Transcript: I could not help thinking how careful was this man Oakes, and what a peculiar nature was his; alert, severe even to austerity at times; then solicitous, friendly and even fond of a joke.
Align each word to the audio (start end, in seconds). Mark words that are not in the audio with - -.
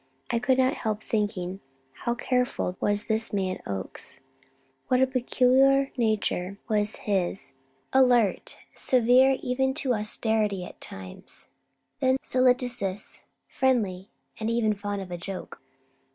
I 0.31 0.39
could 0.39 0.57
not 0.57 0.73
help 0.73 1.03
thinking 1.03 1.59
how 1.93 2.15
careful 2.15 2.75
was 2.79 3.03
this 3.05 3.31
man 3.31 3.61
Oakes, 3.67 4.17
and 4.17 4.25
what 4.87 4.99
a 4.99 5.05
peculiar 5.05 5.91
nature 5.95 6.57
was 6.67 6.95
his; 6.95 7.53
alert, 7.93 8.57
severe 8.73 9.37
even 9.43 9.75
to 9.75 9.93
austerity 9.93 10.65
at 10.65 10.81
times; 10.81 11.51
then 11.99 12.17
solicitous, 12.23 13.25
friendly 13.47 14.09
and 14.39 14.49
even 14.49 14.73
fond 14.73 15.03
of 15.03 15.11
a 15.11 15.17
joke. 15.19 15.61